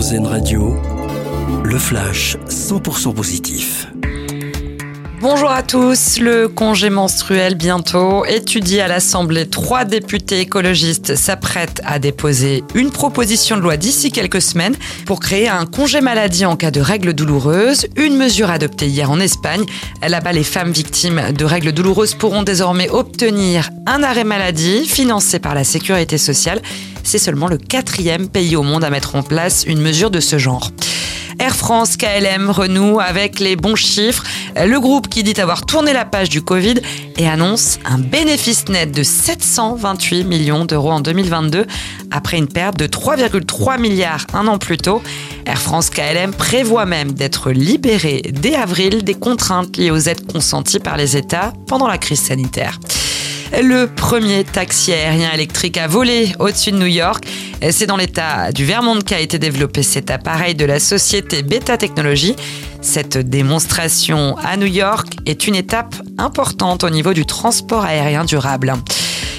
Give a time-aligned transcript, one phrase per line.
[0.00, 0.74] Radio,
[1.62, 3.86] le flash 100% positif.
[5.20, 6.18] Bonjour à tous.
[6.18, 8.24] Le congé menstruel bientôt.
[8.24, 14.40] Étudié à l'Assemblée, trois députés écologistes s'apprêtent à déposer une proposition de loi d'ici quelques
[14.40, 14.74] semaines
[15.04, 17.86] pour créer un congé maladie en cas de règles douloureuses.
[17.96, 19.66] Une mesure adoptée hier en Espagne.
[20.00, 25.54] Là-bas, les femmes victimes de règles douloureuses pourront désormais obtenir un arrêt maladie financé par
[25.54, 26.62] la sécurité sociale.
[27.02, 30.38] C'est seulement le quatrième pays au monde à mettre en place une mesure de ce
[30.38, 30.70] genre.
[31.40, 34.24] Air France, KLM renoue avec les bons chiffres.
[34.56, 36.74] Le groupe qui dit avoir tourné la page du Covid
[37.16, 41.66] et annonce un bénéfice net de 728 millions d'euros en 2022
[42.10, 45.02] après une perte de 3,3 milliards un an plus tôt.
[45.46, 50.78] Air France KLM prévoit même d'être libéré dès avril des contraintes liées aux aides consenties
[50.78, 52.78] par les États pendant la crise sanitaire
[53.52, 57.24] le premier taxi aérien électrique à voler au-dessus de New York.
[57.70, 62.36] C'est dans l'état du Vermont qu'a été développé cet appareil de la société Beta Technologies.
[62.80, 68.74] Cette démonstration à New York est une étape importante au niveau du transport aérien durable.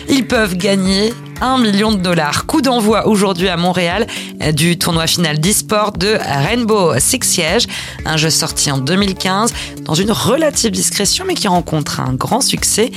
[0.09, 2.45] Ils peuvent gagner 1 million de dollars.
[2.45, 4.07] Coup d'envoi aujourd'hui à Montréal
[4.53, 7.67] du tournoi final d'e-sport de Rainbow Six Siege,
[8.05, 12.91] un jeu sorti en 2015 dans une relative discrétion mais qui rencontre un grand succès.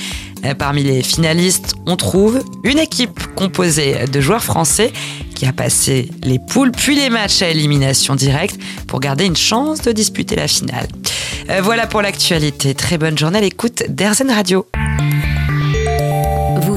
[0.59, 4.92] Parmi les finalistes, on trouve une équipe composée de joueurs français
[5.34, 9.81] qui a passé les poules puis les matchs à élimination directe pour garder une chance
[9.81, 10.89] de disputer la finale.
[11.62, 12.75] Voilà pour l'actualité.
[12.75, 13.83] Très bonne journée à l'écoute
[14.29, 14.67] Radio.